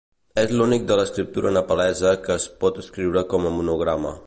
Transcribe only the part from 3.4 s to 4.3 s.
a monograma.